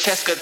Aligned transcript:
He 0.00 0.39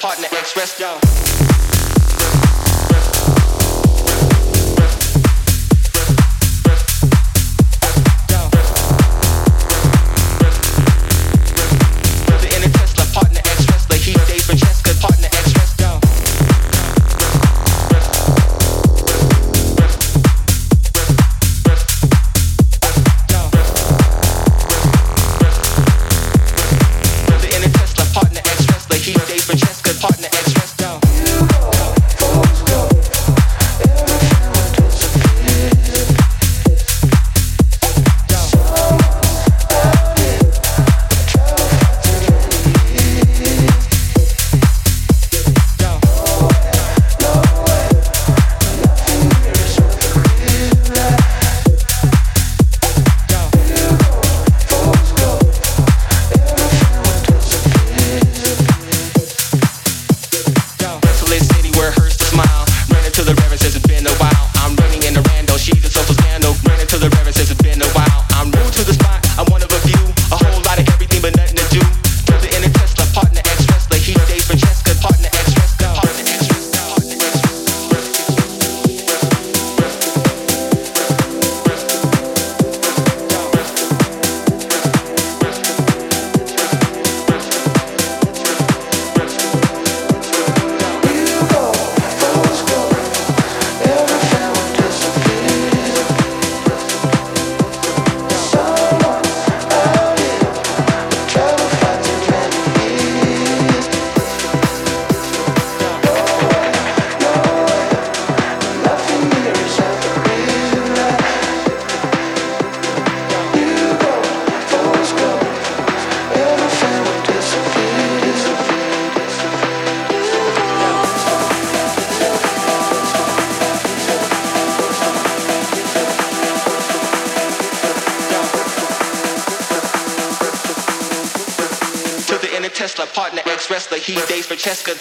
test 134.68 134.84
good. 134.84 135.00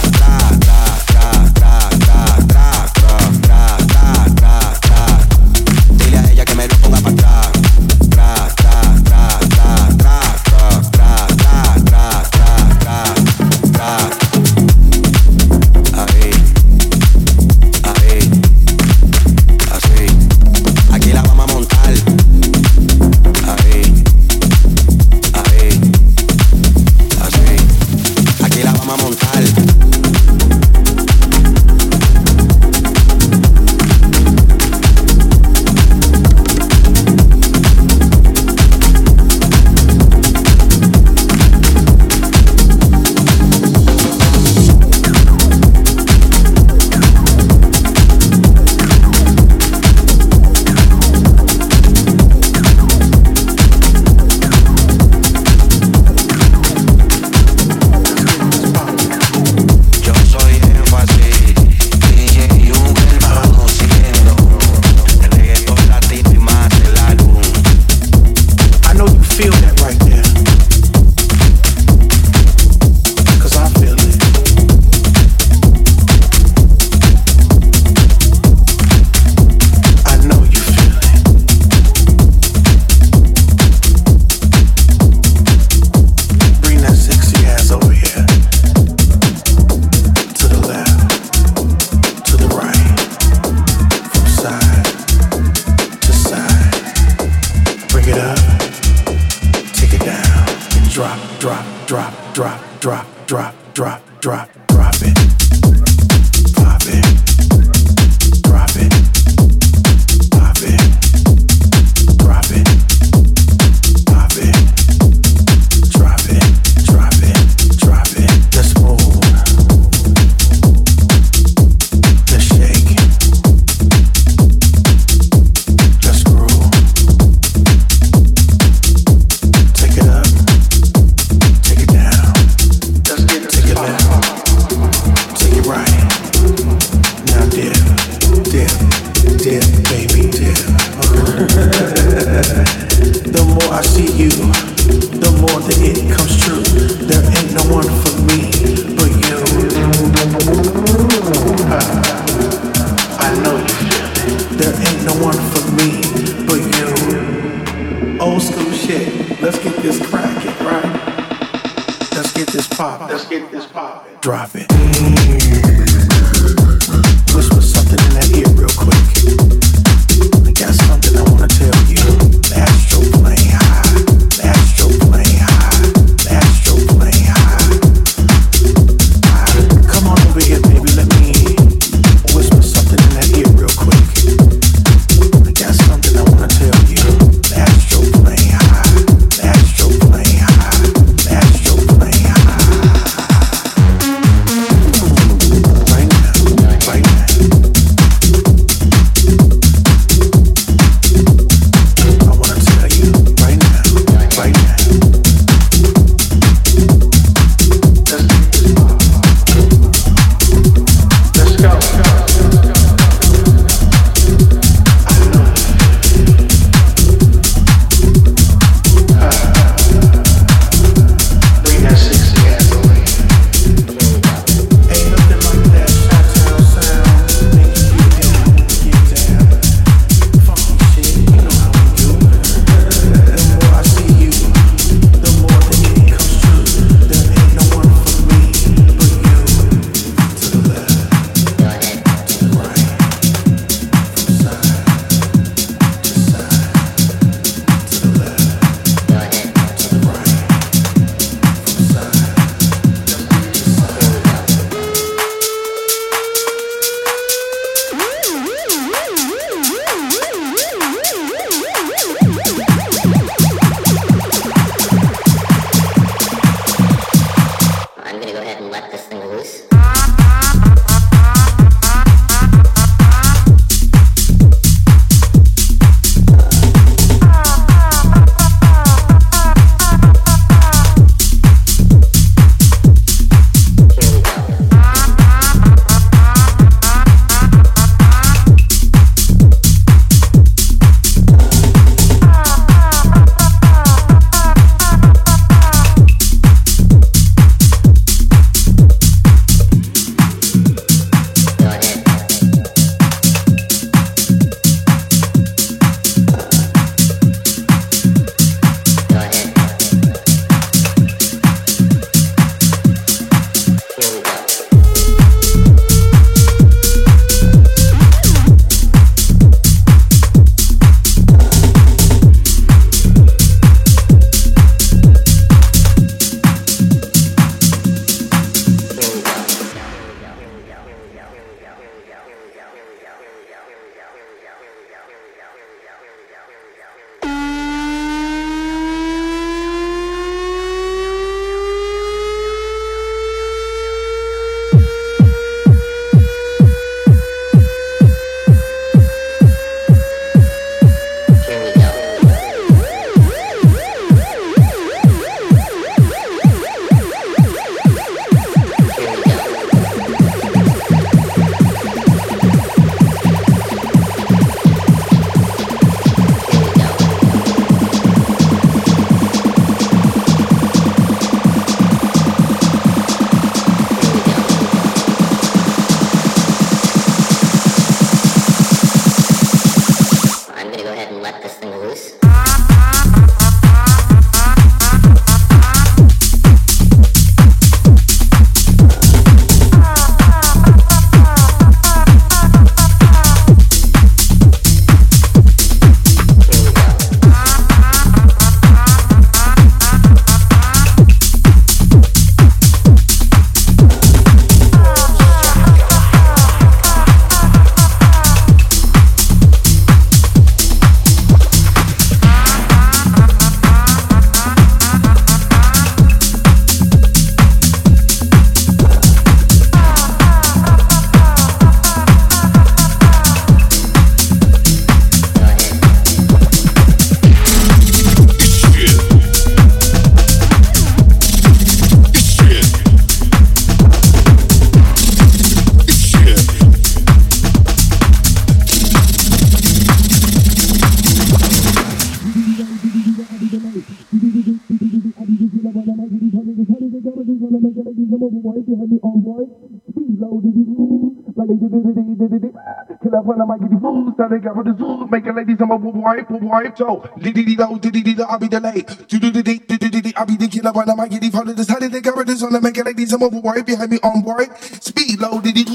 wipe, 456.51 456.77
so 456.77 457.09
diddy 457.17 457.45
dee 457.45 457.55
do 457.55 457.79
diddy 457.79 458.01
dee 458.01 458.23
I'll 458.23 458.39
be 458.39 458.47
delayed. 458.47 458.85
Do 459.07 459.19
do 459.19 459.31
do 459.31 459.41
dee 459.41 459.59
diddy 459.59 460.01
dee 460.01 460.13
I'll 460.15 460.25
be 460.25 460.35
the 460.35 460.47
killer 460.47 460.71
when 460.71 460.89
I 460.89 460.95
might 460.95 461.11
get 461.11 461.23
follow 461.31 461.53
this. 461.53 461.69
How 461.69 461.79
did 461.79 461.91
they 461.91 462.01
cover 462.01 462.23
this 462.23 462.43
on 462.43 462.53
the 462.53 462.61
make 462.61 462.77
it 462.77 462.85
like 462.85 462.95
these? 462.95 463.13
I'm 463.13 463.23
over 463.23 463.39
wipe 463.39 463.65
behind 463.65 463.91
me 463.91 463.99
on 464.03 464.21
board. 464.21 464.49
Speed 464.81 465.19
low 465.19 465.41
diddy 465.41 465.65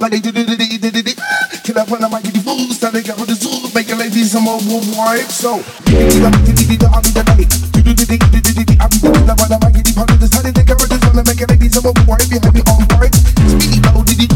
like 0.00 0.12
they 0.12 0.20
do 0.20 0.32
do 0.32 0.44
do 0.44 0.56
dee 0.56 0.78
diddy 0.78 1.02
dee. 1.02 1.16
Killer 1.64 1.84
when 1.88 2.04
I 2.04 2.08
might 2.08 2.24
get 2.24 2.36
fool. 2.38 2.68
How 2.80 2.90
they 2.90 3.02
cover 3.02 3.26
this? 3.26 3.44
Make 3.74 3.88
it 3.88 3.98
like 3.98 4.12
these. 4.12 4.34
I'm 4.34 4.48
over 4.48 4.80
wipe, 4.96 5.28
so 5.28 5.60
diddy 5.84 6.52
dee 6.54 6.76
diddy 6.76 6.86
I'll 6.86 7.02
be 7.02 7.10
delayed. 7.12 7.50
Do 7.72 7.80
do 7.82 7.92
do 7.92 8.04
dee 8.04 8.18
diddy 8.18 8.64
dee 8.64 8.78
I'll 8.80 8.88
be 8.88 8.98
the 9.02 9.10
killer 9.12 9.36
when 9.36 9.52
I 9.52 9.58
might 9.60 9.74
get 9.74 9.88
follow 9.92 10.16
this. 10.16 10.32
How 10.32 10.42
did 10.42 10.54
they 10.54 10.64
cover 10.64 10.86
this 10.86 11.04
on 11.04 11.16
the 11.16 11.24
make 11.26 11.40
it 11.40 11.48
like 11.48 11.60
these? 11.60 11.76
I'm 11.76 11.86
over 11.86 12.04
wipe 12.08 12.24
behind 12.30 12.54
me 12.54 12.62
on 12.70 12.82
board. 12.88 13.12
Speed 13.44 13.84
low 13.90 14.00
diddy 14.04 14.28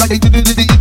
like 0.00 0.10
they 0.10 0.18
do 0.18 0.28
do 0.30 0.42
do 0.42 0.54
dee 0.54 0.71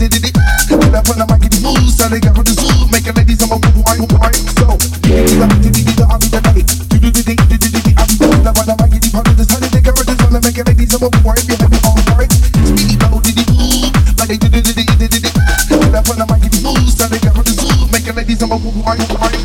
get 2.10 2.10
fool. 2.10 2.10
How 2.10 2.10
they 2.10 2.20
cover 2.20 2.44
this? 2.44 2.58
Make 2.92 3.08
it 3.08 3.16
like 3.16 3.28
these. 3.28 3.42
I'm 3.44 3.52
over 3.52 3.70
wipe, 3.86 4.10
wipe, 4.20 4.36
so. 4.58 4.78
Some 5.38 5.50
people 5.62 5.94
tell 5.94 6.18
me 6.18 6.32
I'm 18.82 19.34
a 19.34 19.41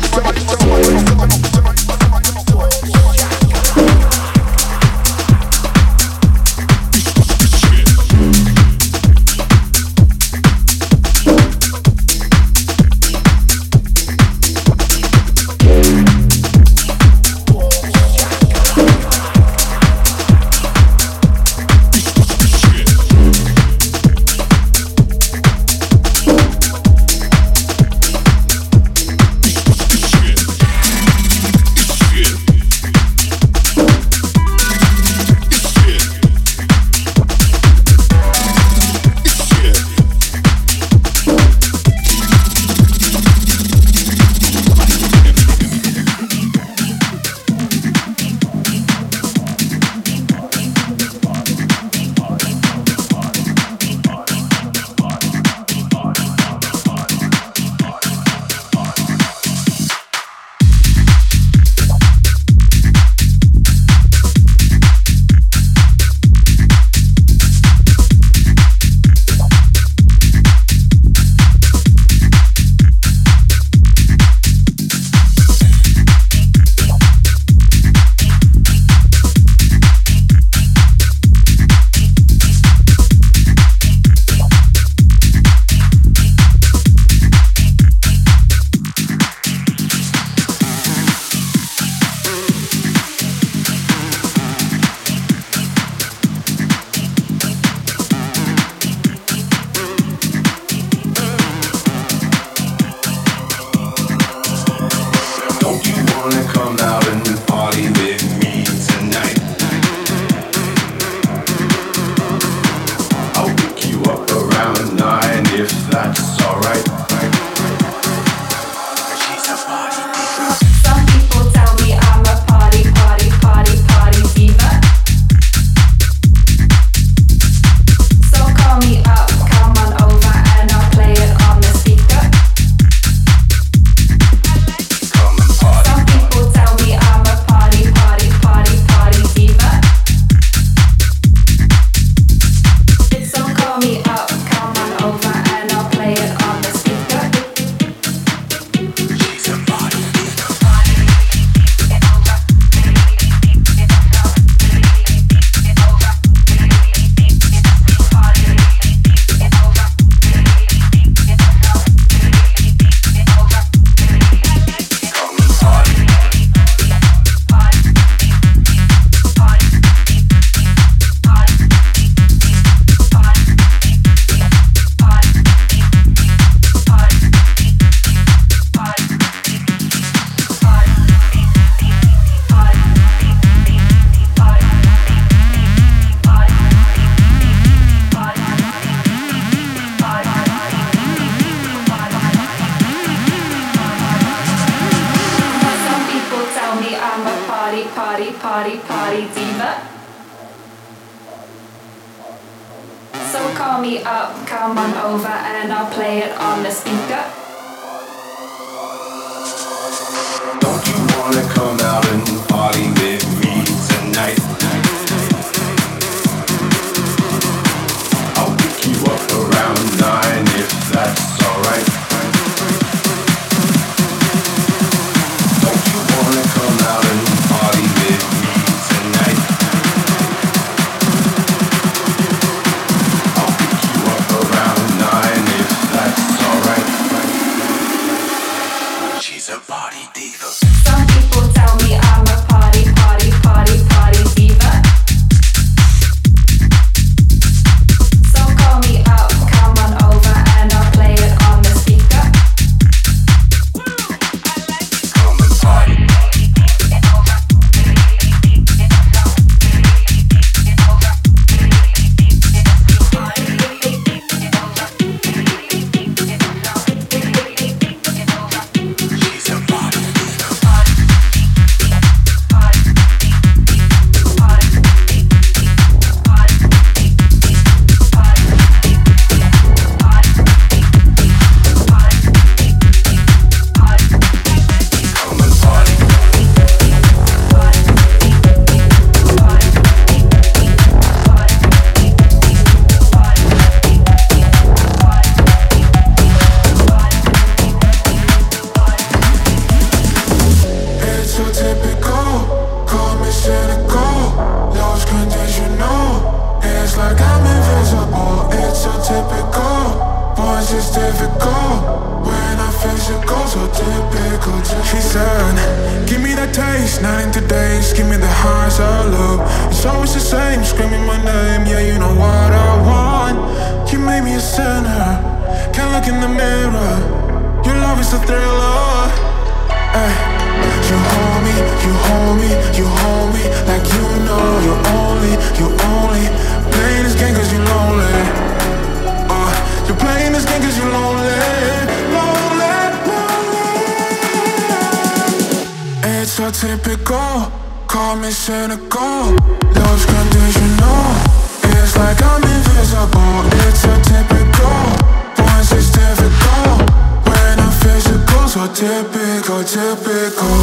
typical, 358.77 359.63
typical. 359.63 360.53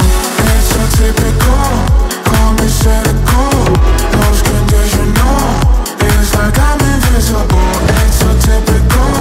It's 0.47 0.71
so 0.71 0.83
typical. 1.03 1.67
Call 2.23 2.55
me 2.55 2.71
cynical. 2.71 3.51
Love's 4.15 4.39
conditional. 4.39 5.51
It's 5.99 6.31
like 6.39 6.55
I'm 6.55 6.79
invisible. 6.95 7.75
It's 8.07 8.23
so 8.23 8.31
typical. 8.39 9.19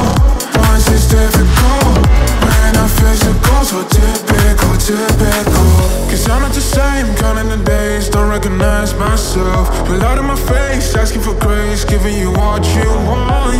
Once 0.61 0.85
it's 0.93 1.09
difficult 1.09 2.05
when 2.45 2.77
I'm 2.77 2.87
physical, 2.87 3.65
so 3.65 3.81
typical, 3.89 4.77
typical. 4.77 5.73
Cause 6.13 6.29
I'm 6.29 6.45
not 6.45 6.53
the 6.53 6.61
same, 6.61 7.15
counting 7.15 7.49
the 7.49 7.65
days, 7.65 8.09
don't 8.09 8.29
recognize 8.29 8.93
myself. 8.93 9.73
Blood 9.87 10.19
in 10.19 10.25
my 10.25 10.35
face, 10.35 10.95
asking 10.95 11.21
for 11.21 11.33
grace, 11.41 11.83
giving 11.83 12.13
you 12.13 12.29
what 12.29 12.61
you 12.77 12.85
want. 13.09 13.57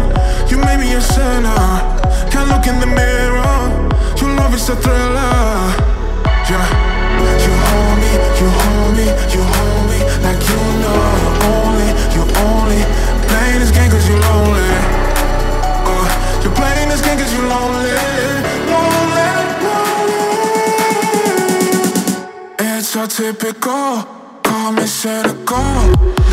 You 0.51 0.57
made 0.57 0.77
me 0.77 0.93
a 0.93 1.01
sinner, 1.01 1.65
can't 2.29 2.49
look 2.49 2.67
in 2.67 2.79
the 2.79 2.85
mirror. 2.85 3.92
Love 4.43 4.55
is 4.55 4.67
a 4.67 4.75
thriller. 4.75 5.71
Yeah. 6.51 6.67
You 7.43 7.53
hold 7.63 7.95
me, 8.03 8.11
you 8.39 8.49
hold 8.59 8.91
me, 8.97 9.07
you 9.31 9.41
hold 9.53 9.83
me 9.89 9.99
like 10.19 10.41
you 10.49 10.59
know 10.83 10.99
you're 11.23 11.39
only, 11.47 11.89
you 12.13 12.21
only 12.43 12.81
playing 13.27 13.59
this 13.61 13.71
game 13.71 13.89
cause 13.89 14.05
you're 14.09 14.19
lonely. 14.19 14.71
Uh, 15.87 16.07
you're 16.43 16.55
playing 16.59 16.89
this 16.89 17.01
game 17.01 17.17
cause 17.17 17.33
you're 17.33 17.47
lonely, 17.47 17.95
lonely, 18.67 19.27
lonely. 19.63 20.27
It's 22.59 22.87
so 22.89 23.07
typical, 23.07 24.03
call 24.43 24.73
me 24.73 24.85
cynical. 24.85 25.63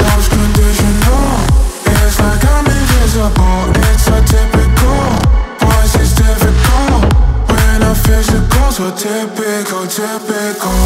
Love's 0.02 0.28
conditional. 0.34 1.46
It's 1.86 2.18
like 2.18 2.44
I'm 2.44 2.66
invisible. 2.66 3.70
It's 3.86 4.02
so 4.02 4.16
typical. 4.26 5.39
I'm 7.90 7.96
physical, 7.96 8.70
so 8.70 8.88
typical, 8.94 9.84
typical. 9.84 10.78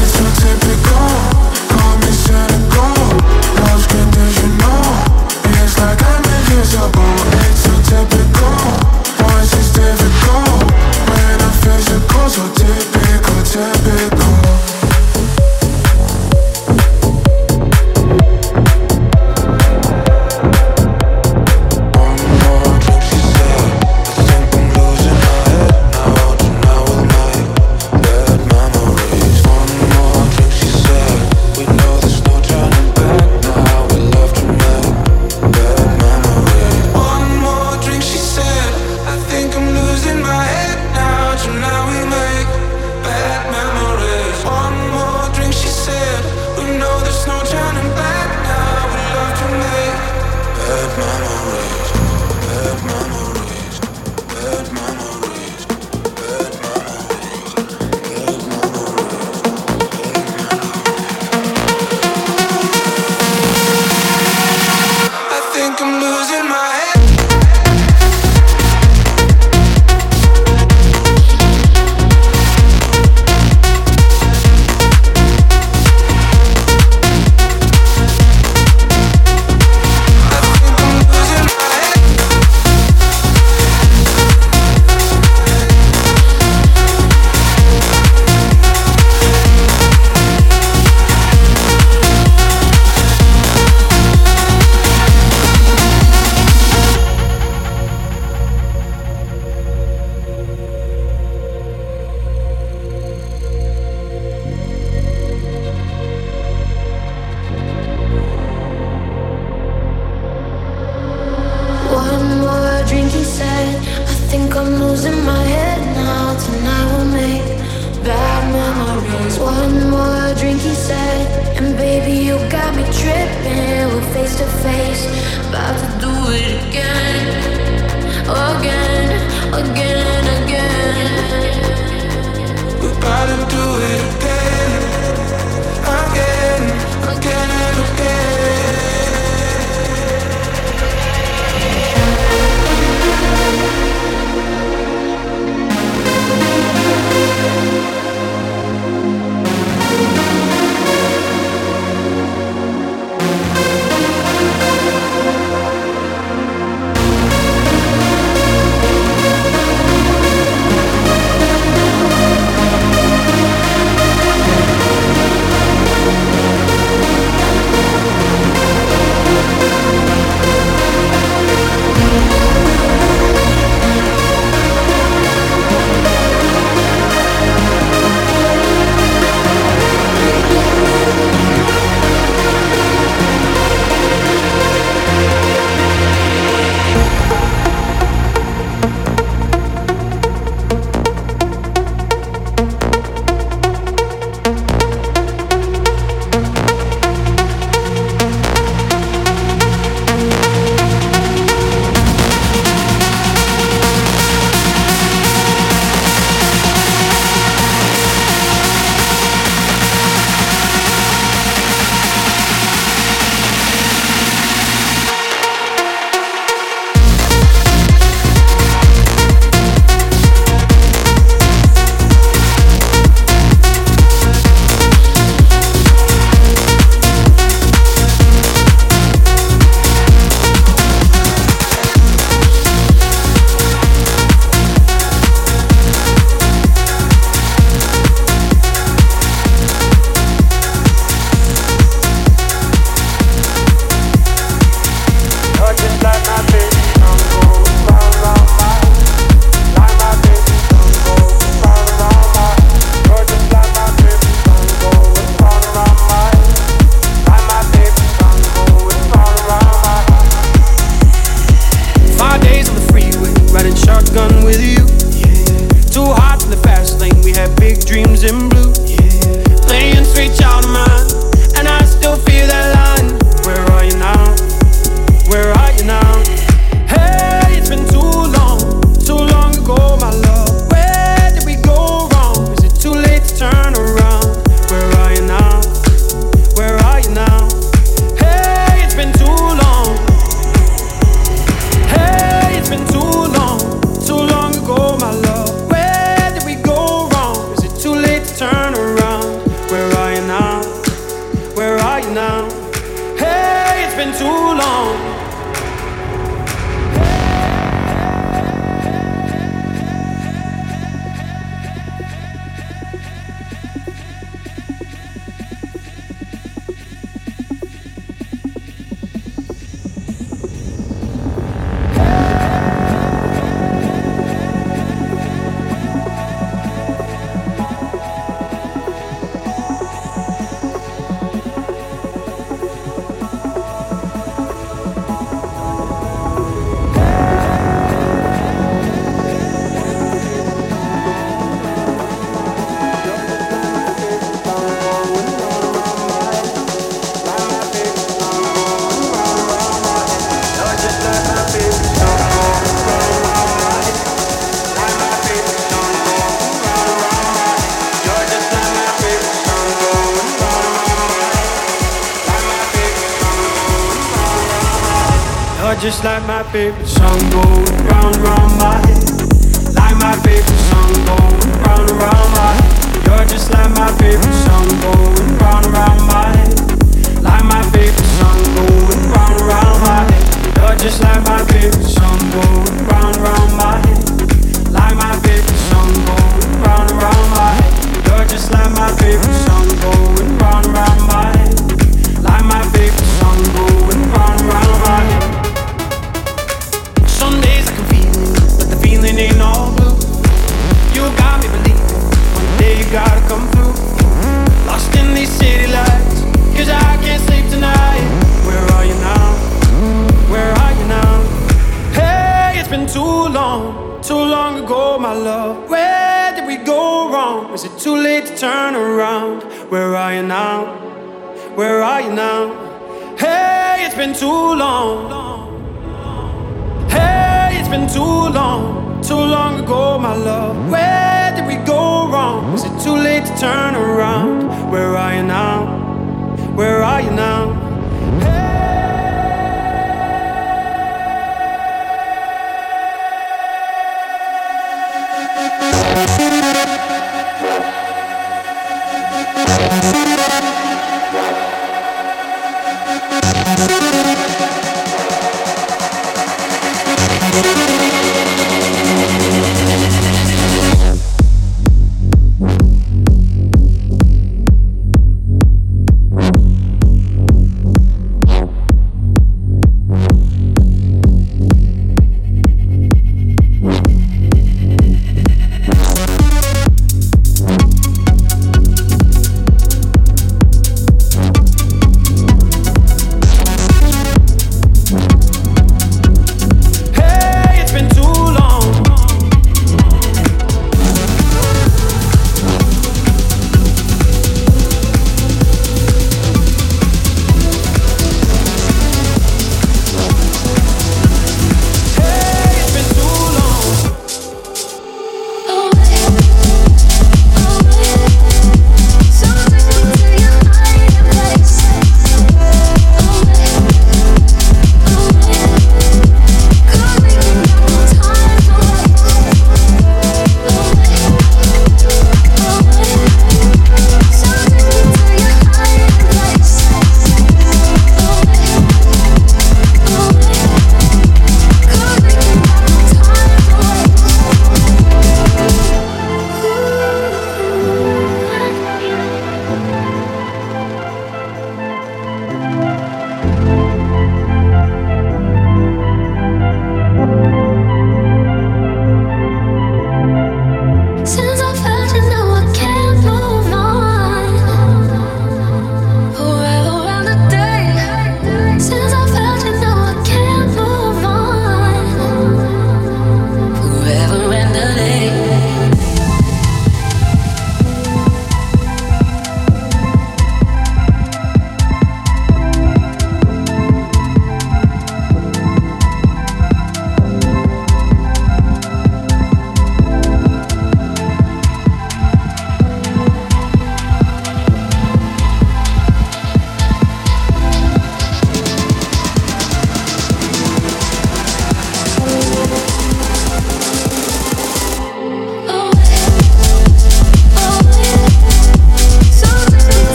It's 0.00 0.16
so 0.16 0.24
typical. 0.40 1.08
Call 1.68 1.92
me 2.00 2.08
cynical. 2.08 2.96
Love's 3.52 3.86
conditional. 3.86 4.80
It's 5.44 5.76
like 5.76 6.00
I'm 6.02 6.24
invisible. 6.24 7.16
It's 7.44 7.60
so 7.60 7.74
typical. 7.84 8.56
Once 9.28 9.52
it's 9.60 9.74
difficult 9.76 10.72
when 11.12 11.36
I'm 11.36 11.52
physical, 11.52 12.30
so 12.30 12.48
typical, 12.56 13.42
typical. 13.44 14.77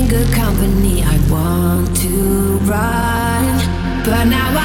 in 0.00 0.08
good 0.08 0.32
company, 0.32 1.02
I 1.02 1.16
want 1.30 1.96
to 1.96 2.58
run, 2.64 4.04
but 4.04 4.24
now. 4.24 4.50
I 4.56 4.59